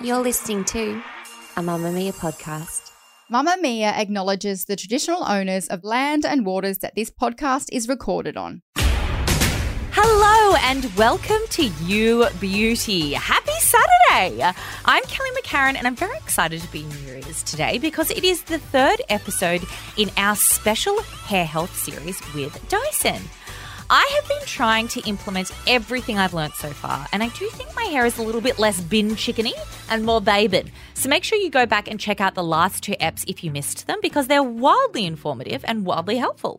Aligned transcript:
You're 0.00 0.22
listening 0.22 0.64
to 0.66 1.02
a 1.56 1.60
Mamamia 1.60 2.14
podcast. 2.14 2.90
Mamamia 3.30 3.92
acknowledges 3.92 4.64
the 4.64 4.76
traditional 4.76 5.22
owners 5.24 5.68
of 5.68 5.84
land 5.84 6.24
and 6.24 6.46
waters 6.46 6.78
that 6.78 6.94
this 6.94 7.10
podcast 7.10 7.66
is 7.70 7.86
recorded 7.86 8.38
on. 8.38 8.62
Hello 8.76 10.56
and 10.62 10.84
welcome 10.96 11.40
to 11.50 11.64
You 11.84 12.28
Beauty. 12.40 13.12
Happy 13.12 13.52
Saturday! 13.58 14.42
I'm 14.86 15.02
Kelly 15.04 15.30
McCarren 15.32 15.76
and 15.76 15.86
I'm 15.86 15.96
very 15.96 16.16
excited 16.16 16.62
to 16.62 16.72
be 16.72 16.84
in 16.84 16.90
your 17.04 17.16
ears 17.16 17.42
today 17.42 17.76
because 17.76 18.10
it 18.10 18.24
is 18.24 18.44
the 18.44 18.58
third 18.58 19.02
episode 19.10 19.64
in 19.98 20.10
our 20.16 20.34
special 20.34 21.02
hair 21.02 21.44
health 21.44 21.76
series 21.76 22.22
with 22.34 22.58
Dyson. 22.70 23.20
I 23.94 24.08
have 24.14 24.26
been 24.26 24.46
trying 24.46 24.88
to 24.88 25.06
implement 25.06 25.50
everything 25.66 26.16
I've 26.16 26.32
learnt 26.32 26.54
so 26.54 26.70
far, 26.70 27.06
and 27.12 27.22
I 27.22 27.28
do 27.28 27.46
think 27.50 27.76
my 27.76 27.82
hair 27.82 28.06
is 28.06 28.16
a 28.16 28.22
little 28.22 28.40
bit 28.40 28.58
less 28.58 28.80
bin 28.80 29.10
chickeny 29.10 29.52
and 29.90 30.06
more 30.06 30.18
babin. 30.18 30.70
So 30.94 31.10
make 31.10 31.24
sure 31.24 31.36
you 31.36 31.50
go 31.50 31.66
back 31.66 31.88
and 31.88 32.00
check 32.00 32.18
out 32.18 32.34
the 32.34 32.42
last 32.42 32.82
two 32.82 32.92
eps 32.92 33.22
if 33.28 33.44
you 33.44 33.50
missed 33.50 33.86
them 33.86 33.98
because 34.00 34.28
they're 34.28 34.42
wildly 34.42 35.04
informative 35.04 35.62
and 35.68 35.84
wildly 35.84 36.16
helpful. 36.16 36.58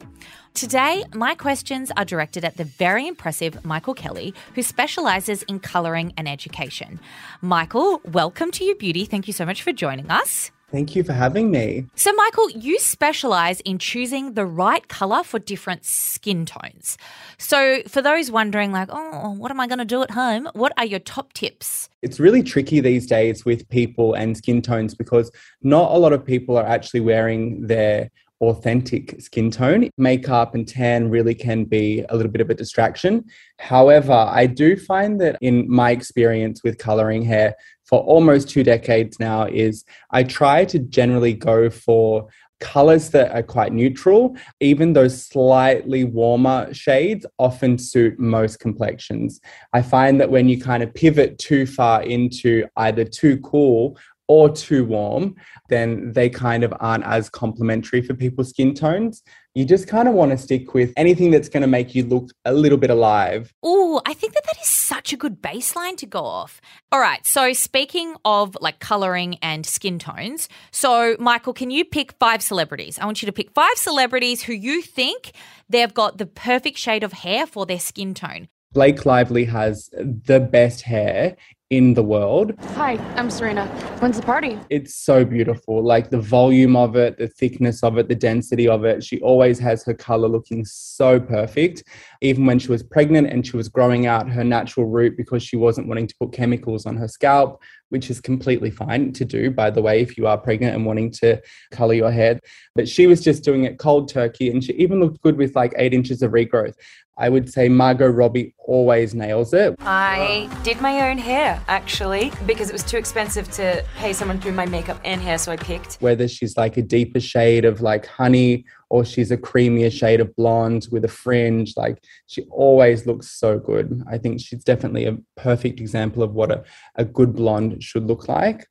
Today, 0.53 1.05
my 1.15 1.33
questions 1.33 1.91
are 1.97 2.05
directed 2.05 2.45
at 2.45 2.57
the 2.57 2.65
very 2.65 3.07
impressive 3.07 3.65
Michael 3.65 3.95
Kelly, 3.95 4.35
who 4.53 4.61
specializes 4.61 5.41
in 5.41 5.59
coloring 5.59 6.13
and 6.15 6.29
education. 6.29 6.99
Michael, 7.41 7.99
welcome 8.05 8.51
to 8.51 8.63
You 8.63 8.75
Beauty. 8.75 9.05
Thank 9.05 9.25
you 9.25 9.33
so 9.33 9.43
much 9.43 9.63
for 9.63 9.71
joining 9.73 10.11
us. 10.11 10.51
Thank 10.73 10.95
you 10.95 11.03
for 11.03 11.13
having 11.13 11.51
me. 11.51 11.85
So, 11.93 12.11
Michael, 12.13 12.49
you 12.49 12.79
specialize 12.79 13.59
in 13.59 13.77
choosing 13.77 14.33
the 14.33 14.43
right 14.43 14.87
color 14.87 15.23
for 15.23 15.37
different 15.37 15.85
skin 15.85 16.47
tones. 16.47 16.97
So, 17.37 17.83
for 17.87 18.01
those 18.01 18.31
wondering, 18.31 18.71
like, 18.71 18.89
oh, 18.91 19.35
what 19.37 19.51
am 19.51 19.59
I 19.59 19.67
going 19.67 19.77
to 19.77 19.85
do 19.85 20.01
at 20.01 20.09
home? 20.09 20.49
What 20.53 20.73
are 20.77 20.85
your 20.85 20.97
top 20.97 21.33
tips? 21.33 21.89
It's 22.01 22.19
really 22.19 22.41
tricky 22.41 22.79
these 22.79 23.05
days 23.05 23.45
with 23.45 23.69
people 23.69 24.15
and 24.15 24.35
skin 24.35 24.63
tones 24.63 24.95
because 24.95 25.29
not 25.61 25.91
a 25.91 25.99
lot 25.99 26.11
of 26.11 26.25
people 26.25 26.57
are 26.57 26.65
actually 26.65 27.01
wearing 27.01 27.67
their 27.67 28.09
authentic 28.41 29.21
skin 29.21 29.51
tone. 29.51 29.91
Makeup 29.99 30.55
and 30.55 30.67
tan 30.67 31.11
really 31.11 31.35
can 31.35 31.65
be 31.65 32.03
a 32.09 32.15
little 32.15 32.31
bit 32.31 32.41
of 32.41 32.49
a 32.49 32.55
distraction. 32.55 33.25
However, 33.59 34.11
I 34.11 34.47
do 34.47 34.75
find 34.75 35.21
that 35.21 35.37
in 35.39 35.69
my 35.69 35.91
experience 35.91 36.63
with 36.63 36.79
coloring 36.79 37.21
hair 37.21 37.55
for 37.93 37.99
almost 38.05 38.49
two 38.49 38.63
decades 38.63 39.19
now 39.19 39.43
is 39.43 39.85
I 40.09 40.23
try 40.23 40.65
to 40.65 40.79
generally 40.79 41.35
go 41.35 41.69
for 41.69 42.27
colors 42.59 43.11
that 43.11 43.31
are 43.33 43.43
quite 43.43 43.71
neutral, 43.71 44.35
even 44.59 44.93
those 44.93 45.23
slightly 45.23 46.03
warmer 46.03 46.73
shades 46.73 47.23
often 47.37 47.77
suit 47.77 48.17
most 48.17 48.59
complexions. 48.59 49.39
I 49.73 49.83
find 49.83 50.19
that 50.19 50.31
when 50.31 50.49
you 50.49 50.59
kind 50.59 50.81
of 50.81 50.91
pivot 50.95 51.37
too 51.37 51.67
far 51.67 52.01
into 52.01 52.65
either 52.77 53.05
too 53.05 53.37
cool 53.41 53.95
or 54.27 54.49
too 54.49 54.85
warm, 54.85 55.35
then 55.69 56.13
they 56.13 56.29
kind 56.29 56.63
of 56.63 56.73
aren't 56.79 57.03
as 57.03 57.29
complementary 57.29 58.01
for 58.01 58.15
people's 58.15 58.49
skin 58.49 58.73
tones. 58.73 59.21
You 59.53 59.65
just 59.65 59.87
kind 59.87 60.07
of 60.07 60.15
want 60.15 60.31
to 60.31 60.37
stick 60.37 60.73
with 60.73 60.93
anything 60.97 61.29
that's 61.29 61.49
going 61.49 61.61
to 61.61 61.67
make 61.67 61.93
you 61.93 62.05
look 62.05 62.31
a 62.45 62.53
little 62.53 62.79
bit 62.79 62.89
alive. 62.89 63.53
Oh, 63.61 64.01
I 64.05 64.15
think 64.15 64.33
that 64.33 64.43
is 64.63 64.69
such 64.69 65.13
a 65.13 65.17
good 65.17 65.41
baseline 65.41 65.97
to 65.97 66.05
go 66.05 66.23
off. 66.23 66.61
All 66.91 66.99
right. 66.99 67.25
So, 67.25 67.53
speaking 67.53 68.15
of 68.25 68.57
like 68.61 68.79
coloring 68.79 69.37
and 69.41 69.65
skin 69.65 69.99
tones, 69.99 70.49
so 70.71 71.15
Michael, 71.19 71.53
can 71.53 71.69
you 71.69 71.85
pick 71.85 72.13
five 72.13 72.41
celebrities? 72.41 72.97
I 72.99 73.05
want 73.05 73.21
you 73.21 73.25
to 73.27 73.31
pick 73.33 73.51
five 73.51 73.75
celebrities 73.75 74.43
who 74.43 74.53
you 74.53 74.81
think 74.81 75.33
they've 75.69 75.93
got 75.93 76.17
the 76.17 76.25
perfect 76.25 76.77
shade 76.77 77.03
of 77.03 77.13
hair 77.13 77.45
for 77.45 77.65
their 77.65 77.79
skin 77.79 78.13
tone. 78.13 78.47
Blake 78.73 79.05
Lively 79.05 79.45
has 79.45 79.89
the 79.93 80.39
best 80.39 80.81
hair 80.81 81.35
in 81.77 81.95
the 81.95 82.03
world. 82.03 82.53
Hi, 82.75 82.99
I'm 83.15 83.31
Serena. 83.31 83.65
When's 83.99 84.17
the 84.17 84.25
party? 84.25 84.59
It's 84.69 84.93
so 84.93 85.25
beautiful. 85.25 85.83
Like 85.83 86.11
the 86.11 86.21
volume 86.21 86.75
of 86.75 86.95
it, 86.95 87.17
the 87.17 87.27
thickness 87.27 87.81
of 87.81 87.97
it, 87.97 88.07
the 88.07 88.13
density 88.13 88.67
of 88.67 88.85
it. 88.85 89.03
She 89.03 89.19
always 89.21 89.57
has 89.57 89.83
her 89.85 89.93
color 89.95 90.27
looking 90.27 90.65
so 90.65 91.19
perfect. 91.19 91.83
Even 92.21 92.45
when 92.45 92.59
she 92.59 92.67
was 92.67 92.83
pregnant 92.83 93.27
and 93.27 93.45
she 93.45 93.57
was 93.57 93.69
growing 93.69 94.05
out 94.05 94.29
her 94.29 94.43
natural 94.43 94.85
root 94.85 95.17
because 95.17 95.41
she 95.41 95.57
wasn't 95.57 95.87
wanting 95.87 96.05
to 96.05 96.15
put 96.19 96.31
chemicals 96.31 96.85
on 96.85 96.95
her 96.95 97.07
scalp, 97.07 97.59
which 97.89 98.11
is 98.11 98.21
completely 98.21 98.69
fine 98.69 99.11
to 99.13 99.25
do, 99.25 99.49
by 99.49 99.71
the 99.71 99.81
way, 99.81 99.99
if 99.99 100.15
you 100.15 100.27
are 100.27 100.37
pregnant 100.37 100.75
and 100.75 100.85
wanting 100.85 101.09
to 101.09 101.41
color 101.71 101.95
your 101.95 102.11
hair. 102.11 102.39
But 102.75 102.87
she 102.87 103.07
was 103.07 103.21
just 103.21 103.43
doing 103.43 103.63
it 103.63 103.79
cold 103.79 104.09
turkey 104.09 104.51
and 104.51 104.63
she 104.63 104.73
even 104.73 104.99
looked 104.99 105.21
good 105.21 105.37
with 105.37 105.55
like 105.55 105.73
eight 105.77 105.95
inches 105.95 106.21
of 106.21 106.33
regrowth. 106.33 106.75
I 107.15 107.29
would 107.29 107.51
say 107.51 107.69
Margot 107.69 108.07
Robbie 108.07 108.55
always 108.57 109.13
nails 109.13 109.53
it. 109.53 109.75
I 109.81 110.49
did 110.63 110.81
my 110.81 111.09
own 111.09 111.19
hair 111.19 111.62
actually 111.67 112.31
because 112.45 112.69
it 112.69 112.73
was 112.73 112.83
too 112.83 112.97
expensive 112.97 113.49
to 113.51 113.83
pay 113.97 114.13
someone 114.13 114.39
to 114.39 114.43
do 114.43 114.51
my 114.51 114.65
makeup 114.65 114.99
and 115.03 115.21
hair, 115.21 115.37
so 115.37 115.51
I 115.51 115.57
picked. 115.57 115.95
Whether 115.95 116.27
she's 116.27 116.57
like 116.57 116.77
a 116.77 116.81
deeper 116.81 117.19
shade 117.19 117.65
of 117.65 117.81
like 117.81 118.05
honey 118.05 118.65
or 118.89 119.05
she's 119.05 119.31
a 119.31 119.37
creamier 119.37 119.91
shade 119.91 120.19
of 120.19 120.35
blonde 120.35 120.87
with 120.91 121.05
a 121.05 121.07
fringe, 121.07 121.73
like 121.75 122.03
she 122.27 122.43
always 122.51 123.05
looks 123.05 123.31
so 123.31 123.59
good. 123.59 124.03
I 124.09 124.17
think 124.17 124.41
she's 124.41 124.63
definitely 124.63 125.05
a 125.05 125.17
perfect 125.35 125.79
example 125.79 126.23
of 126.23 126.33
what 126.33 126.51
a, 126.51 126.63
a 126.95 127.05
good 127.05 127.35
blonde 127.35 127.83
should 127.83 128.05
look 128.05 128.27
like. 128.27 128.67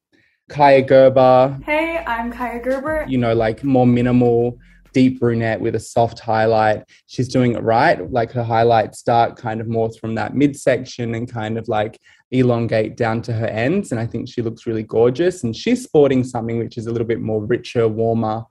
Kaia 0.51 0.87
Gerber. 0.87 1.59
Hey, 1.65 2.05
I'm 2.07 2.33
Kaia 2.33 2.63
Gerber. 2.63 3.07
You 3.09 3.19
know, 3.19 3.35
like 3.35 3.65
more 3.65 3.87
minimal 3.87 4.59
deep 4.93 5.21
brunette 5.21 5.61
with 5.61 5.75
a 5.75 5.81
soft 5.81 6.21
highlight. 6.21 6.85
She's 7.07 7.29
doing 7.29 7.55
it 7.55 7.63
right. 7.63 8.11
Like 8.11 8.33
her 8.33 8.45
highlights 8.45 8.99
start 8.99 9.37
kind 9.37 9.61
of 9.61 9.69
more 9.69 9.91
from 10.01 10.15
that 10.17 10.35
midsection 10.35 11.15
and 11.15 11.31
kind 11.31 11.59
of 11.59 11.69
like 11.69 11.99
elongate 12.31 12.97
down 12.97 13.23
to 13.23 13.33
her 13.33 13.47
ends. 13.47 13.93
And 13.93 14.01
I 14.01 14.07
think 14.07 14.29
she 14.29 14.43
looks 14.43 14.67
really 14.67 14.83
gorgeous. 14.83 15.45
And 15.45 15.55
she's 15.55 15.83
sporting 15.83 16.25
something 16.25 16.59
which 16.59 16.79
is 16.79 16.87
a 16.87 16.91
little 16.91 17.07
bit 17.07 17.21
more 17.21 17.45
richer, 17.45 17.89
warmer. 17.89 18.45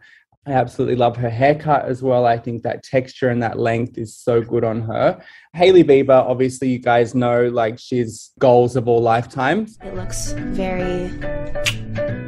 I 0.47 0.53
absolutely 0.53 0.96
love 0.96 1.18
her 1.18 1.30
haircut 1.30 1.85
as 1.85 2.01
well. 2.01 2.25
I 2.25 2.35
think 2.35 2.63
that 2.63 2.81
texture 2.81 3.30
and 3.30 3.44
that 3.44 3.59
length 3.59 4.00
is 4.00 4.18
so 4.18 4.41
good 4.41 4.63
on 4.63 4.81
her. 4.81 5.24
Hailey 5.53 5.84
Bieber, 5.84 6.18
obviously, 6.18 6.69
you 6.69 6.80
guys 6.80 7.13
know, 7.13 7.47
like 7.50 7.78
she's 7.78 8.31
goals 8.40 8.75
of 8.75 8.88
all 8.88 9.01
lifetimes. 9.01 9.78
It 9.84 9.94
looks 9.94 10.31
very 10.31 11.09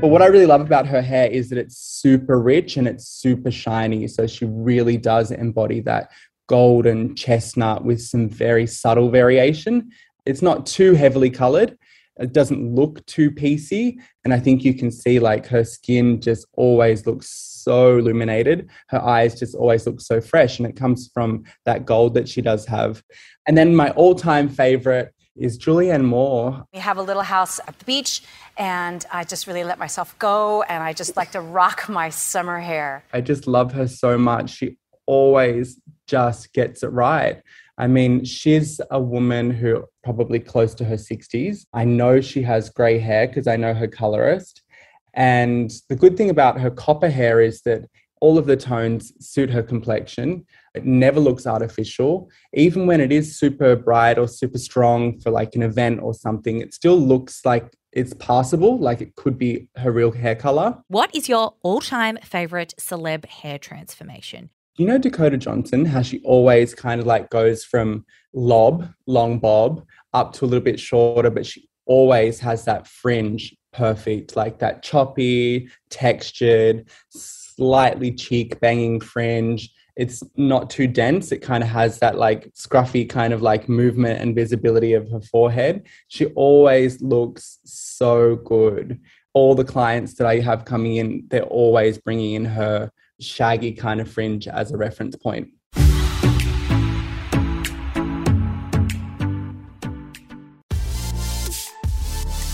but 0.04 0.10
what 0.10 0.22
I 0.22 0.26
really 0.26 0.46
love 0.46 0.60
about 0.60 0.86
her 0.88 1.02
hair 1.02 1.28
is 1.28 1.48
that 1.48 1.58
it's 1.58 1.78
super 1.78 2.42
rich 2.42 2.76
and 2.76 2.90
it's 2.90 3.08
super 3.08 3.50
shiny. 3.50 4.06
So 4.10 4.28
she 4.28 4.44
really 4.44 4.98
does 4.98 5.32
embody 5.32 5.80
that 5.80 6.12
golden 6.50 7.16
chestnut 7.16 7.86
with 7.86 8.02
some 8.02 8.28
very 8.28 8.68
subtle 8.68 9.10
variation. 9.10 9.90
It's 10.26 10.42
not 10.42 10.66
too 10.66 10.94
heavily 10.94 11.30
colored. 11.30 11.78
It 12.20 12.34
doesn't 12.34 12.76
look 12.76 13.06
too 13.06 13.32
piecey. 13.32 13.96
And 14.26 14.34
I 14.34 14.42
think 14.42 14.66
you 14.66 14.74
can 14.74 14.92
see 14.92 15.22
like 15.22 15.46
her 15.48 15.64
skin 15.64 16.20
just 16.20 16.48
always 16.58 17.08
looks 17.08 17.30
so 17.30 17.98
illuminated. 17.98 18.70
Her 18.90 19.02
eyes 19.02 19.40
just 19.40 19.56
always 19.56 19.88
look 19.88 20.02
so 20.02 20.20
fresh. 20.20 20.60
And 20.60 20.68
it 20.68 20.76
comes 20.76 21.10
from 21.14 21.46
that 21.64 21.86
gold 21.86 22.14
that 22.16 22.28
she 22.28 22.42
does 22.42 22.66
have. 22.66 23.02
And 23.48 23.58
then 23.58 23.74
my 23.74 23.92
all 23.92 24.16
time 24.16 24.50
favorite 24.50 25.14
is 25.36 25.58
Julianne 25.58 26.04
Moore. 26.04 26.66
We 26.74 26.80
have 26.80 26.98
a 26.98 27.02
little 27.02 27.24
house 27.24 27.60
at 27.68 27.78
the 27.80 27.86
beach, 27.86 28.22
and 28.58 29.06
I 29.12 29.24
just 29.24 29.48
really 29.48 29.64
let 29.64 29.80
myself 29.80 30.18
go, 30.20 30.64
and 30.64 30.84
I 30.84 30.94
just 30.94 31.18
like 31.18 31.32
to 31.32 31.42
rock 31.42 31.90
my 31.90 32.10
summer 32.10 32.60
hair. 32.60 33.04
I 33.14 33.22
just 33.22 33.48
love 33.48 33.74
her 33.74 33.88
so 33.88 34.18
much. 34.18 34.52
She 34.52 34.78
always 35.06 35.80
just 36.08 36.54
gets 36.54 36.84
it 36.84 36.88
right. 36.88 37.42
I 37.78 37.88
mean, 37.88 38.24
she's 38.24 38.80
a 38.92 39.02
woman 39.02 39.50
who 39.50 39.86
probably 40.04 40.40
close 40.40 40.76
to 40.76 40.86
her 40.86 40.96
60s. 40.96 41.66
I 41.74 41.86
know 41.86 42.22
she 42.22 42.44
has 42.44 42.70
gray 42.70 43.00
hair 43.00 43.28
because 43.28 43.48
I 43.48 43.56
know 43.56 43.74
her 43.74 43.88
colorist. 43.88 44.62
And 45.16 45.72
the 45.90 45.96
good 45.96 46.16
thing 46.16 46.30
about 46.30 46.60
her 46.60 46.70
copper 46.70 47.10
hair 47.10 47.42
is 47.42 47.62
that 47.62 47.86
all 48.24 48.38
of 48.38 48.46
the 48.46 48.56
tones 48.56 49.12
suit 49.20 49.50
her 49.50 49.62
complexion. 49.62 50.46
It 50.74 50.86
never 50.86 51.20
looks 51.20 51.46
artificial. 51.46 52.30
Even 52.54 52.88
when 52.88 53.02
it 53.02 53.12
is 53.12 53.38
super 53.38 53.76
bright 53.76 54.18
or 54.18 54.30
super 54.30 54.58
strong 54.58 55.20
for 55.20 55.30
like 55.30 55.56
an 55.56 55.62
event 55.62 56.00
or 56.02 56.14
something, 56.14 56.62
it 56.62 56.74
still 56.74 56.98
looks 56.98 57.44
like 57.44 57.76
it's 57.92 58.14
passable, 58.14 58.80
like 58.80 59.02
it 59.02 59.18
could 59.18 59.38
be 59.38 59.68
her 59.76 59.92
real 59.92 60.10
hair 60.10 60.36
color. 60.36 60.78
What 60.88 61.14
is 61.14 61.28
your 61.28 61.56
all 61.64 61.82
time 61.82 62.18
favorite 62.24 62.74
celeb 62.80 63.26
hair 63.26 63.60
transformation? 63.60 64.50
You 64.78 64.86
know 64.86 64.98
Dakota 64.98 65.36
Johnson, 65.36 65.84
how 65.84 66.02
she 66.02 66.22
always 66.24 66.74
kind 66.74 67.02
of 67.02 67.06
like 67.06 67.30
goes 67.30 67.66
from 67.66 68.06
lob, 68.34 68.88
long 69.06 69.38
bob, 69.38 69.86
up 70.14 70.32
to 70.36 70.46
a 70.46 70.48
little 70.48 70.64
bit 70.64 70.80
shorter, 70.80 71.30
but 71.30 71.46
she 71.46 71.68
always 71.86 72.40
has 72.40 72.64
that 72.64 72.88
fringe 72.88 73.54
perfect, 73.74 74.38
like 74.38 74.60
that 74.60 74.82
choppy, 74.82 75.68
textured, 75.90 76.88
slightly 77.56 78.12
cheek 78.12 78.60
banging 78.60 79.00
fringe. 79.00 79.70
It's 79.96 80.24
not 80.36 80.70
too 80.70 80.88
dense. 80.88 81.32
It 81.32 81.40
kind 81.40 81.64
of 81.64 81.70
has 81.70 82.00
that 82.00 82.18
like 82.18 82.52
scruffy 82.54 83.08
kind 83.08 83.32
of 83.32 83.42
like 83.42 83.70
movement 83.70 84.22
and 84.22 84.36
visibility 84.36 84.94
of 84.94 85.10
her 85.12 85.22
forehead. 85.22 85.88
She 86.08 86.26
always 86.28 87.02
looks 87.02 87.60
so 87.64 88.38
good. 88.38 89.00
All 89.34 89.56
the 89.56 89.64
clients 89.64 90.16
that 90.16 90.28
I 90.28 90.40
have 90.40 90.66
coming 90.66 90.96
in, 90.96 91.26
they're 91.28 91.44
always 91.44 91.98
bringing 91.98 92.34
in 92.34 92.46
her 92.46 92.92
shaggy 93.20 93.74
kind 93.74 94.02
of 94.02 94.10
fringe 94.10 94.48
as 94.48 94.72
a 94.72 94.78
reference 94.78 95.16
point. 95.16 95.50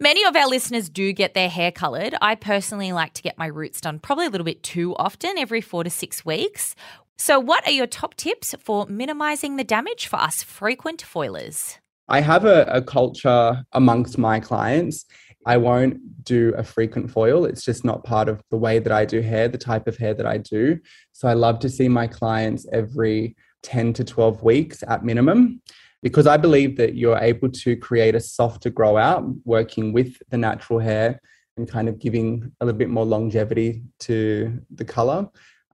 Many 0.00 0.24
of 0.24 0.36
our 0.36 0.46
listeners 0.46 0.88
do 0.88 1.12
get 1.12 1.34
their 1.34 1.48
hair 1.48 1.72
coloured. 1.72 2.14
I 2.22 2.36
personally 2.36 2.92
like 2.92 3.14
to 3.14 3.22
get 3.22 3.36
my 3.36 3.46
roots 3.46 3.80
done 3.80 3.98
probably 3.98 4.26
a 4.26 4.30
little 4.30 4.44
bit 4.44 4.62
too 4.62 4.94
often, 4.94 5.36
every 5.36 5.60
four 5.60 5.82
to 5.82 5.90
six 5.90 6.24
weeks. 6.24 6.76
So, 7.16 7.40
what 7.40 7.66
are 7.66 7.72
your 7.72 7.88
top 7.88 8.14
tips 8.14 8.54
for 8.60 8.86
minimising 8.86 9.56
the 9.56 9.64
damage 9.64 10.06
for 10.06 10.14
us 10.16 10.40
frequent 10.40 11.02
foilers? 11.02 11.78
I 12.06 12.20
have 12.20 12.44
a, 12.44 12.62
a 12.66 12.80
culture 12.80 13.64
amongst 13.72 14.18
my 14.18 14.38
clients. 14.38 15.04
I 15.46 15.56
won't 15.56 16.24
do 16.24 16.54
a 16.56 16.62
frequent 16.62 17.10
foil. 17.10 17.44
It's 17.44 17.64
just 17.64 17.84
not 17.84 18.04
part 18.04 18.28
of 18.28 18.40
the 18.52 18.56
way 18.56 18.78
that 18.78 18.92
I 18.92 19.04
do 19.04 19.20
hair, 19.20 19.48
the 19.48 19.58
type 19.58 19.88
of 19.88 19.96
hair 19.96 20.14
that 20.14 20.26
I 20.26 20.38
do. 20.38 20.78
So 21.10 21.26
I 21.26 21.32
love 21.32 21.58
to 21.60 21.68
see 21.68 21.88
my 21.88 22.06
clients 22.06 22.68
every 22.72 23.34
10 23.64 23.94
to 23.94 24.04
12 24.04 24.44
weeks 24.44 24.84
at 24.86 25.04
minimum 25.04 25.60
because 26.02 26.26
I 26.26 26.36
believe 26.36 26.76
that 26.76 26.94
you're 26.94 27.18
able 27.18 27.50
to 27.50 27.76
create 27.76 28.14
a 28.14 28.20
softer 28.20 28.70
grow 28.70 28.96
out 28.96 29.24
working 29.44 29.92
with 29.92 30.16
the 30.30 30.38
natural 30.38 30.78
hair 30.78 31.20
and 31.56 31.68
kind 31.68 31.88
of 31.88 31.98
giving 31.98 32.52
a 32.60 32.64
little 32.64 32.78
bit 32.78 32.88
more 32.88 33.04
longevity 33.04 33.82
to 34.00 34.60
the 34.74 34.84
color. 34.84 35.28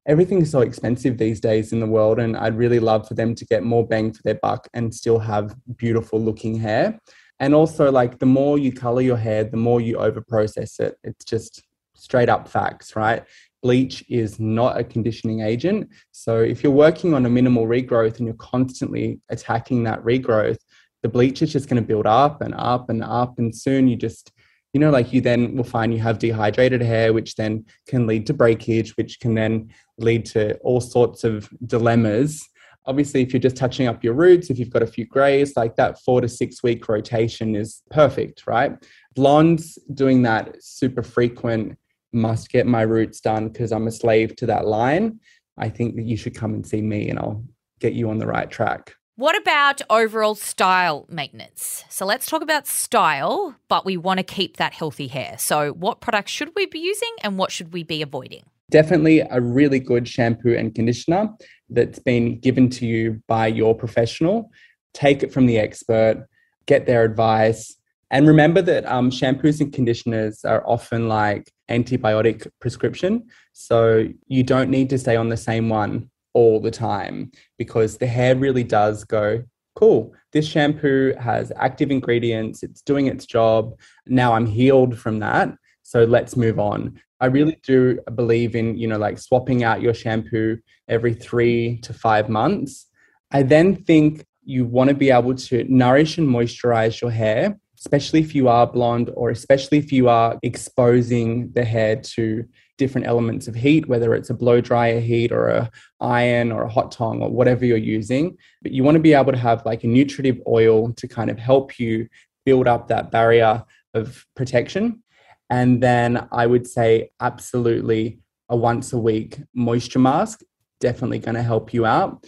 Everything's 0.06 0.50
so 0.50 0.60
expensive 0.60 1.16
these 1.16 1.40
days 1.40 1.72
in 1.72 1.80
the 1.80 1.86
world, 1.86 2.18
and 2.18 2.36
I'd 2.36 2.56
really 2.56 2.80
love 2.80 3.08
for 3.08 3.14
them 3.14 3.34
to 3.34 3.44
get 3.46 3.62
more 3.62 3.86
bang 3.86 4.12
for 4.12 4.22
their 4.22 4.38
buck 4.42 4.68
and 4.74 4.94
still 4.94 5.18
have 5.18 5.54
beautiful 5.76 6.20
looking 6.20 6.58
hair. 6.58 6.98
And 7.40 7.54
also, 7.54 7.90
like 7.90 8.18
the 8.18 8.26
more 8.26 8.58
you 8.58 8.72
color 8.72 9.00
your 9.00 9.16
hair, 9.16 9.44
the 9.44 9.56
more 9.56 9.80
you 9.80 9.98
over 9.98 10.20
process 10.20 10.78
it. 10.78 10.96
It's 11.04 11.24
just 11.24 11.62
straight 11.94 12.28
up 12.28 12.48
facts, 12.48 12.96
right? 12.96 13.24
Bleach 13.64 14.04
is 14.10 14.38
not 14.38 14.78
a 14.78 14.84
conditioning 14.84 15.40
agent. 15.40 15.88
So 16.12 16.38
if 16.38 16.62
you're 16.62 16.70
working 16.70 17.14
on 17.14 17.24
a 17.24 17.30
minimal 17.30 17.66
regrowth 17.66 18.18
and 18.18 18.26
you're 18.26 18.34
constantly 18.34 19.20
attacking 19.30 19.84
that 19.84 20.04
regrowth, 20.04 20.58
the 21.02 21.08
bleach 21.08 21.40
is 21.40 21.50
just 21.50 21.68
going 21.68 21.82
to 21.82 21.86
build 21.86 22.06
up 22.06 22.42
and 22.42 22.54
up 22.56 22.90
and 22.90 23.02
up. 23.02 23.38
And 23.38 23.56
soon 23.56 23.88
you 23.88 23.96
just, 23.96 24.32
you 24.74 24.80
know, 24.80 24.90
like 24.90 25.14
you 25.14 25.22
then 25.22 25.56
will 25.56 25.64
find 25.64 25.94
you 25.94 26.00
have 26.00 26.18
dehydrated 26.18 26.82
hair, 26.82 27.14
which 27.14 27.36
then 27.36 27.64
can 27.88 28.06
lead 28.06 28.26
to 28.26 28.34
breakage, 28.34 28.94
which 28.98 29.18
can 29.18 29.34
then 29.34 29.70
lead 29.96 30.26
to 30.26 30.58
all 30.58 30.82
sorts 30.82 31.24
of 31.24 31.48
dilemmas. 31.64 32.46
Obviously, 32.84 33.22
if 33.22 33.32
you're 33.32 33.40
just 33.40 33.56
touching 33.56 33.86
up 33.86 34.04
your 34.04 34.12
roots, 34.12 34.50
if 34.50 34.58
you've 34.58 34.68
got 34.68 34.82
a 34.82 34.86
few 34.86 35.06
grays, 35.06 35.56
like 35.56 35.74
that 35.76 35.98
four 36.02 36.20
to 36.20 36.28
six 36.28 36.62
week 36.62 36.86
rotation 36.86 37.56
is 37.56 37.80
perfect, 37.90 38.46
right? 38.46 38.76
Blondes 39.14 39.78
doing 39.94 40.20
that 40.24 40.62
super 40.62 41.02
frequent 41.02 41.78
must 42.14 42.50
get 42.50 42.66
my 42.66 42.82
roots 42.82 43.20
done 43.20 43.48
because 43.48 43.72
I'm 43.72 43.86
a 43.86 43.92
slave 43.92 44.36
to 44.36 44.46
that 44.46 44.66
line, 44.66 45.20
I 45.58 45.68
think 45.68 45.96
that 45.96 46.04
you 46.04 46.16
should 46.16 46.34
come 46.34 46.54
and 46.54 46.66
see 46.66 46.82
me 46.82 47.08
and 47.10 47.18
I'll 47.18 47.44
get 47.80 47.92
you 47.92 48.10
on 48.10 48.18
the 48.18 48.26
right 48.26 48.50
track. 48.50 48.94
What 49.16 49.36
about 49.40 49.80
overall 49.90 50.34
style 50.34 51.06
maintenance? 51.08 51.84
So 51.88 52.04
let's 52.04 52.26
talk 52.26 52.42
about 52.42 52.66
style, 52.66 53.54
but 53.68 53.84
we 53.84 53.96
want 53.96 54.18
to 54.18 54.24
keep 54.24 54.56
that 54.56 54.72
healthy 54.72 55.06
hair. 55.06 55.36
So, 55.38 55.70
what 55.72 56.00
products 56.00 56.32
should 56.32 56.50
we 56.56 56.66
be 56.66 56.80
using 56.80 57.14
and 57.22 57.38
what 57.38 57.52
should 57.52 57.72
we 57.72 57.84
be 57.84 58.02
avoiding? 58.02 58.42
Definitely 58.72 59.20
a 59.20 59.40
really 59.40 59.78
good 59.78 60.08
shampoo 60.08 60.56
and 60.56 60.74
conditioner 60.74 61.28
that's 61.70 62.00
been 62.00 62.40
given 62.40 62.68
to 62.70 62.86
you 62.86 63.22
by 63.28 63.46
your 63.46 63.76
professional. 63.76 64.50
Take 64.94 65.22
it 65.22 65.32
from 65.32 65.46
the 65.46 65.58
expert, 65.58 66.26
get 66.66 66.86
their 66.86 67.04
advice, 67.04 67.76
and 68.10 68.26
remember 68.26 68.62
that 68.62 68.86
um, 68.86 69.10
shampoos 69.10 69.60
and 69.60 69.72
conditioners 69.72 70.44
are 70.44 70.66
often 70.66 71.08
like 71.08 71.50
antibiotic 71.70 72.46
prescription. 72.60 73.26
So 73.52 74.08
you 74.26 74.42
don't 74.42 74.70
need 74.70 74.90
to 74.90 74.98
stay 74.98 75.16
on 75.16 75.28
the 75.28 75.36
same 75.36 75.68
one 75.68 76.10
all 76.34 76.60
the 76.60 76.70
time 76.70 77.30
because 77.58 77.98
the 77.98 78.06
hair 78.06 78.36
really 78.36 78.64
does 78.64 79.04
go, 79.04 79.42
cool, 79.74 80.14
this 80.32 80.46
shampoo 80.46 81.14
has 81.18 81.52
active 81.56 81.90
ingredients, 81.90 82.62
it's 82.62 82.82
doing 82.82 83.06
its 83.06 83.26
job. 83.26 83.78
Now 84.06 84.34
I'm 84.34 84.46
healed 84.46 84.98
from 84.98 85.20
that. 85.20 85.54
So 85.82 86.04
let's 86.04 86.36
move 86.36 86.58
on. 86.58 87.00
I 87.20 87.26
really 87.26 87.58
do 87.62 88.00
believe 88.14 88.54
in, 88.56 88.76
you 88.76 88.86
know, 88.86 88.98
like 88.98 89.18
swapping 89.18 89.64
out 89.64 89.80
your 89.80 89.94
shampoo 89.94 90.58
every 90.88 91.14
three 91.14 91.78
to 91.82 91.92
five 91.92 92.28
months. 92.28 92.86
I 93.30 93.42
then 93.42 93.76
think 93.76 94.26
you 94.44 94.64
want 94.64 94.88
to 94.88 94.94
be 94.94 95.10
able 95.10 95.34
to 95.34 95.64
nourish 95.68 96.18
and 96.18 96.28
moisturize 96.28 97.00
your 97.00 97.10
hair 97.10 97.58
especially 97.84 98.20
if 98.20 98.34
you 98.34 98.48
are 98.48 98.66
blonde 98.66 99.10
or 99.14 99.28
especially 99.28 99.76
if 99.76 99.92
you 99.92 100.08
are 100.08 100.38
exposing 100.42 101.52
the 101.52 101.64
hair 101.64 101.96
to 101.96 102.42
different 102.78 103.06
elements 103.06 103.46
of 103.46 103.54
heat, 103.54 103.86
whether 103.86 104.14
it's 104.14 104.30
a 104.30 104.34
blow 104.34 104.58
dryer 104.58 105.00
heat 105.00 105.30
or 105.30 105.48
a 105.48 105.70
iron 106.00 106.50
or 106.50 106.62
a 106.62 106.68
hot 106.68 106.90
tong 106.90 107.20
or 107.20 107.28
whatever 107.28 107.66
you're 107.66 107.76
using. 107.76 108.36
But 108.62 108.72
you 108.72 108.82
want 108.82 108.94
to 108.94 109.00
be 109.00 109.12
able 109.12 109.32
to 109.32 109.38
have 109.38 109.66
like 109.66 109.84
a 109.84 109.86
nutritive 109.86 110.40
oil 110.48 110.94
to 110.94 111.06
kind 111.06 111.30
of 111.30 111.38
help 111.38 111.78
you 111.78 112.08
build 112.46 112.66
up 112.66 112.88
that 112.88 113.10
barrier 113.10 113.62
of 113.92 114.24
protection. 114.34 115.02
And 115.50 115.82
then 115.82 116.26
I 116.32 116.46
would 116.46 116.66
say 116.66 117.10
absolutely 117.20 118.20
a 118.48 118.56
once 118.56 118.94
a 118.94 118.98
week 118.98 119.42
moisture 119.54 119.98
mask, 119.98 120.40
definitely 120.80 121.18
going 121.18 121.34
to 121.34 121.42
help 121.42 121.74
you 121.74 121.84
out 121.84 122.24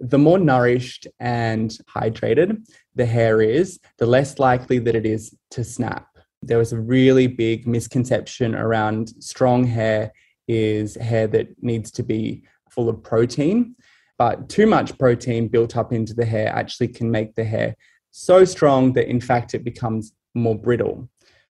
the 0.00 0.18
more 0.18 0.38
nourished 0.38 1.06
and 1.20 1.76
hydrated 1.94 2.66
the 2.94 3.06
hair 3.06 3.40
is, 3.40 3.78
the 3.98 4.06
less 4.06 4.38
likely 4.38 4.78
that 4.80 4.94
it 4.94 5.06
is 5.06 5.34
to 5.52 5.64
snap. 5.64 6.06
There 6.42 6.58
was 6.58 6.72
a 6.72 6.80
really 6.80 7.26
big 7.26 7.66
misconception 7.66 8.54
around 8.54 9.12
strong 9.22 9.64
hair 9.64 10.12
is 10.48 10.96
hair 10.96 11.26
that 11.28 11.48
needs 11.62 11.90
to 11.92 12.02
be 12.02 12.42
full 12.70 12.88
of 12.88 13.02
protein, 13.02 13.76
but 14.18 14.48
too 14.48 14.66
much 14.66 14.98
protein 14.98 15.48
built 15.48 15.76
up 15.76 15.92
into 15.92 16.14
the 16.14 16.24
hair 16.24 16.48
actually 16.48 16.88
can 16.88 17.10
make 17.10 17.34
the 17.34 17.44
hair 17.44 17.76
so 18.10 18.44
strong 18.44 18.92
that 18.94 19.08
in 19.08 19.20
fact 19.20 19.54
it 19.54 19.64
becomes 19.64 20.12
more 20.34 20.58
brittle. 20.58 21.08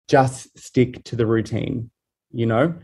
Just 0.08 0.58
stick 0.58 1.02
to 1.04 1.16
the 1.16 1.26
routine, 1.26 1.90
you 2.32 2.46
know? 2.46 2.74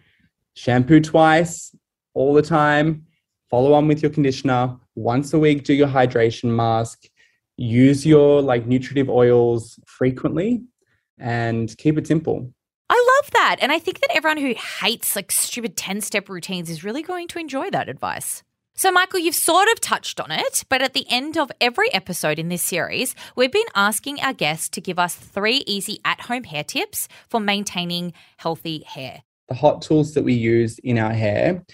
Shampoo 0.54 1.00
twice 1.00 1.74
all 2.14 2.32
the 2.32 2.42
time, 2.42 3.04
follow 3.50 3.74
on 3.74 3.86
with 3.88 4.02
your 4.02 4.10
conditioner, 4.10 4.76
once 4.94 5.34
a 5.34 5.38
week 5.38 5.64
do 5.64 5.74
your 5.74 5.88
hydration 5.88 6.44
mask 6.44 7.06
use 7.56 8.04
your 8.04 8.42
like 8.42 8.66
nutritive 8.66 9.08
oils 9.08 9.78
frequently 9.86 10.62
and 11.18 11.76
keep 11.78 11.96
it 11.96 12.06
simple 12.06 12.50
I 12.88 13.20
love 13.20 13.30
that. 13.32 13.56
And 13.60 13.72
I 13.72 13.78
think 13.78 14.00
that 14.00 14.14
everyone 14.14 14.38
who 14.38 14.54
hates 14.54 15.16
like 15.16 15.32
stupid 15.32 15.76
10 15.76 16.00
step 16.02 16.28
routines 16.28 16.70
is 16.70 16.84
really 16.84 17.02
going 17.02 17.28
to 17.28 17.38
enjoy 17.38 17.70
that 17.70 17.88
advice. 17.88 18.42
So, 18.78 18.92
Michael, 18.92 19.20
you've 19.20 19.34
sort 19.34 19.68
of 19.70 19.80
touched 19.80 20.20
on 20.20 20.30
it, 20.30 20.64
but 20.68 20.82
at 20.82 20.92
the 20.92 21.06
end 21.08 21.38
of 21.38 21.50
every 21.62 21.92
episode 21.94 22.38
in 22.38 22.50
this 22.50 22.62
series, 22.62 23.14
we've 23.34 23.50
been 23.50 23.64
asking 23.74 24.20
our 24.20 24.34
guests 24.34 24.68
to 24.70 24.82
give 24.82 24.98
us 24.98 25.14
three 25.14 25.64
easy 25.66 25.98
at 26.04 26.20
home 26.20 26.44
hair 26.44 26.62
tips 26.62 27.08
for 27.28 27.40
maintaining 27.40 28.12
healthy 28.36 28.84
hair. 28.86 29.22
The 29.48 29.54
hot 29.54 29.80
tools 29.80 30.12
that 30.12 30.24
we 30.24 30.34
use 30.34 30.78
in 30.80 30.98
our 30.98 31.14
hair 31.14 31.64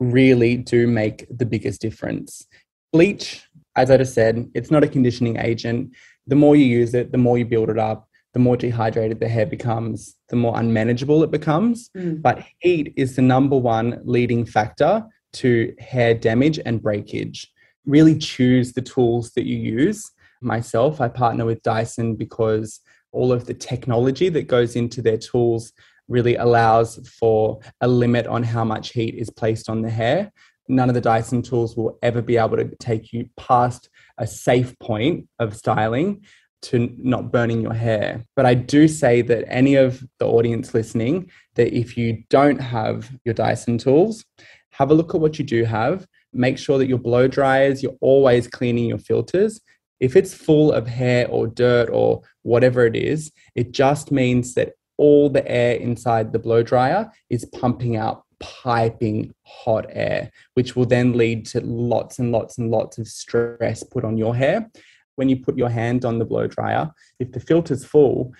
really 0.00 0.56
do 0.56 0.86
make 0.86 1.26
the 1.28 1.44
biggest 1.44 1.82
difference. 1.82 2.46
Bleach, 2.90 3.46
as 3.76 3.90
I 3.90 3.98
just 3.98 4.14
said, 4.14 4.50
it's 4.54 4.70
not 4.70 4.82
a 4.82 4.88
conditioning 4.88 5.36
agent. 5.36 5.94
The 6.26 6.36
more 6.36 6.56
you 6.56 6.64
use 6.64 6.94
it, 6.94 7.12
the 7.12 7.18
more 7.18 7.38
you 7.38 7.44
build 7.44 7.70
it 7.70 7.78
up, 7.78 8.08
the 8.32 8.40
more 8.40 8.56
dehydrated 8.56 9.20
the 9.20 9.28
hair 9.28 9.46
becomes, 9.46 10.16
the 10.28 10.36
more 10.36 10.58
unmanageable 10.58 11.22
it 11.22 11.30
becomes. 11.30 11.90
Mm. 11.96 12.20
But 12.20 12.44
heat 12.58 12.92
is 12.96 13.16
the 13.16 13.22
number 13.22 13.56
one 13.56 14.00
leading 14.04 14.44
factor 14.44 15.04
to 15.34 15.74
hair 15.78 16.14
damage 16.14 16.58
and 16.64 16.82
breakage. 16.82 17.50
Really 17.84 18.18
choose 18.18 18.72
the 18.72 18.82
tools 18.82 19.32
that 19.32 19.46
you 19.46 19.56
use. 19.56 20.10
Myself, 20.42 21.00
I 21.00 21.08
partner 21.08 21.44
with 21.44 21.62
Dyson 21.62 22.16
because 22.16 22.80
all 23.12 23.32
of 23.32 23.46
the 23.46 23.54
technology 23.54 24.28
that 24.30 24.48
goes 24.48 24.76
into 24.76 25.00
their 25.00 25.16
tools 25.16 25.72
really 26.08 26.36
allows 26.36 27.08
for 27.18 27.60
a 27.80 27.88
limit 27.88 28.26
on 28.26 28.42
how 28.42 28.64
much 28.64 28.92
heat 28.92 29.14
is 29.14 29.30
placed 29.30 29.68
on 29.68 29.82
the 29.82 29.90
hair. 29.90 30.32
None 30.68 30.88
of 30.88 30.94
the 30.94 31.00
Dyson 31.00 31.42
tools 31.42 31.76
will 31.76 31.98
ever 32.02 32.22
be 32.22 32.36
able 32.36 32.56
to 32.56 32.70
take 32.80 33.12
you 33.12 33.28
past 33.36 33.88
a 34.18 34.26
safe 34.26 34.78
point 34.78 35.28
of 35.38 35.56
styling 35.56 36.24
to 36.62 36.92
not 36.98 37.30
burning 37.30 37.60
your 37.60 37.74
hair. 37.74 38.24
But 38.34 38.46
I 38.46 38.54
do 38.54 38.88
say 38.88 39.22
that 39.22 39.44
any 39.48 39.76
of 39.76 40.02
the 40.18 40.26
audience 40.26 40.74
listening, 40.74 41.30
that 41.54 41.76
if 41.76 41.96
you 41.96 42.24
don't 42.28 42.60
have 42.60 43.10
your 43.24 43.34
Dyson 43.34 43.78
tools, 43.78 44.24
have 44.70 44.90
a 44.90 44.94
look 44.94 45.14
at 45.14 45.20
what 45.20 45.38
you 45.38 45.44
do 45.44 45.64
have. 45.64 46.06
Make 46.32 46.58
sure 46.58 46.78
that 46.78 46.88
your 46.88 46.98
blow 46.98 47.28
dryers, 47.28 47.82
you're 47.82 47.96
always 48.00 48.48
cleaning 48.48 48.86
your 48.86 48.98
filters. 48.98 49.60
If 50.00 50.16
it's 50.16 50.34
full 50.34 50.72
of 50.72 50.86
hair 50.86 51.28
or 51.28 51.46
dirt 51.46 51.88
or 51.90 52.22
whatever 52.42 52.84
it 52.84 52.96
is, 52.96 53.32
it 53.54 53.72
just 53.72 54.10
means 54.10 54.54
that 54.54 54.72
all 54.98 55.30
the 55.30 55.46
air 55.46 55.76
inside 55.76 56.32
the 56.32 56.38
blow 56.38 56.62
dryer 56.62 57.10
is 57.30 57.44
pumping 57.44 57.96
out 57.96 58.24
piping 58.40 59.34
hot 59.44 59.86
air, 59.90 60.30
which 60.54 60.76
will 60.76 60.86
then 60.86 61.12
lead 61.12 61.46
to 61.46 61.60
lots 61.60 62.18
and 62.18 62.32
lots 62.32 62.58
and 62.58 62.70
lots 62.70 62.98
of 62.98 63.08
stress 63.08 63.82
put 63.82 64.04
on 64.04 64.16
your 64.16 64.34
hair 64.34 64.70
when 65.16 65.28
you 65.28 65.36
put 65.36 65.58
your 65.58 65.68
hand 65.68 66.04
on 66.04 66.18
the 66.18 66.24
blow 66.24 66.46
dryer, 66.46 66.90
if 67.18 67.32
the 67.32 67.40
filter's 67.40 67.84
full, 67.84 68.32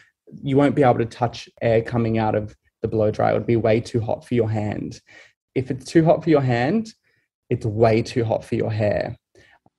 you 0.42 0.56
won't 0.56 0.76
be 0.76 0.82
able 0.82 0.98
to 0.98 1.04
touch 1.04 1.48
air 1.60 1.82
coming 1.82 2.18
out 2.18 2.34
of 2.34 2.54
the 2.82 2.88
blow 2.88 3.10
dryer. 3.10 3.32
It 3.32 3.38
would 3.38 3.46
be 3.46 3.56
way 3.56 3.80
too 3.80 4.00
hot 4.00 4.26
for 4.26 4.34
your 4.34 4.48
hand. 4.48 5.00
If 5.54 5.70
it's 5.70 5.86
too 5.86 6.04
hot 6.04 6.22
for 6.22 6.30
your 6.30 6.42
hand, 6.42 6.92
it's 7.50 7.66
way 7.66 8.02
too 8.02 8.24
hot 8.24 8.44
for 8.44 8.54
your 8.54 8.70
hair. 8.70 9.16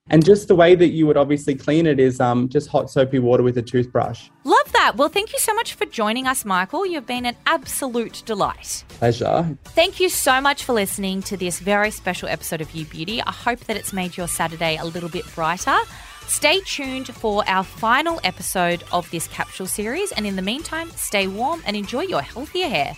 And 0.09 0.23
just 0.23 0.47
the 0.47 0.55
way 0.55 0.73
that 0.73 0.89
you 0.89 1.05
would 1.05 1.17
obviously 1.17 1.53
clean 1.53 1.85
it 1.85 1.99
is 1.99 2.19
um, 2.19 2.47
just 2.49 2.69
hot 2.69 2.89
soapy 2.89 3.19
water 3.19 3.43
with 3.43 3.57
a 3.57 3.61
toothbrush. 3.61 4.29
Love 4.45 4.56
that. 4.77 4.95
Well, 4.95 5.09
thank 5.09 5.33
you 5.33 5.39
so 5.39 5.55
much 5.55 5.73
for 5.73 5.85
joining 5.85 6.27
us, 6.27 6.45
Michael. 6.45 6.85
You've 6.85 7.07
been 7.07 7.25
an 7.25 7.35
absolute 7.47 8.21
delight. 8.27 8.83
Pleasure. 8.89 9.57
Thank 9.65 9.99
you 9.99 10.07
so 10.07 10.39
much 10.39 10.63
for 10.63 10.73
listening 10.73 11.23
to 11.23 11.35
this 11.35 11.59
very 11.59 11.89
special 11.89 12.29
episode 12.29 12.61
of 12.61 12.71
You 12.75 12.85
Beauty. 12.85 13.19
I 13.21 13.31
hope 13.31 13.61
that 13.61 13.75
it's 13.75 13.91
made 13.91 14.15
your 14.15 14.27
Saturday 14.27 14.77
a 14.77 14.85
little 14.85 15.09
bit 15.09 15.25
brighter. 15.33 15.77
Stay 16.27 16.59
tuned 16.61 17.07
for 17.07 17.43
our 17.47 17.63
final 17.63 18.19
episode 18.23 18.83
of 18.91 19.09
this 19.09 19.27
capsule 19.29 19.65
series. 19.65 20.11
And 20.11 20.27
in 20.27 20.35
the 20.35 20.43
meantime, 20.43 20.91
stay 20.91 21.25
warm 21.25 21.63
and 21.65 21.75
enjoy 21.75 22.01
your 22.01 22.21
healthier 22.21 22.69
hair. 22.69 22.95